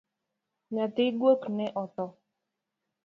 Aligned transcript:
Nyathi 0.73 1.05
guok 1.19 1.41
ne 1.55 1.65
otho 1.83 2.05